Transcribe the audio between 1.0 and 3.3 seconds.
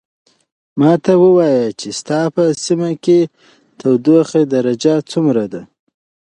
ووایه چې ستا په سیمه کې د